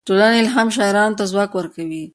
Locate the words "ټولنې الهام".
0.07-0.67